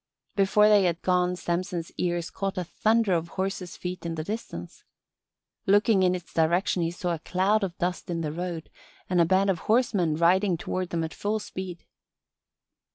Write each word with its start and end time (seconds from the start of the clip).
Before 0.35 0.67
they 0.67 0.85
had 0.85 1.03
gone 1.03 1.35
Samson's 1.35 1.91
ears 1.91 2.31
caught 2.31 2.57
a 2.57 2.63
thunder 2.63 3.13
of 3.13 3.27
horses' 3.37 3.77
feet 3.77 4.03
in 4.03 4.15
the 4.15 4.23
distance. 4.23 4.83
Looking 5.67 6.01
in 6.01 6.15
its 6.15 6.33
direction 6.33 6.81
he 6.81 6.89
saw 6.89 7.13
a 7.13 7.19
cloud 7.19 7.63
of 7.63 7.77
dust 7.77 8.09
in 8.09 8.21
the 8.21 8.31
road 8.31 8.71
and 9.11 9.21
a 9.21 9.25
band 9.25 9.51
of 9.51 9.59
horsemen 9.69 10.15
riding 10.15 10.57
toward 10.57 10.89
them 10.89 11.03
at 11.03 11.13
full 11.13 11.37
speed. 11.37 11.85